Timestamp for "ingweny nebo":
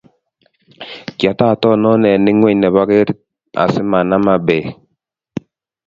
2.31-2.81